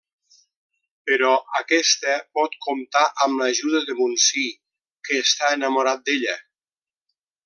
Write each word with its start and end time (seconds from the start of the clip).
Però 1.09 1.33
aquesta 1.57 2.15
pot 2.39 2.57
comptar 2.67 3.03
amb 3.27 3.43
l'ajuda 3.43 3.83
de 3.91 3.97
Muncie 4.03 4.49
que 5.09 5.23
està 5.27 5.55
enamorat 5.59 6.05
d'ella. 6.11 6.35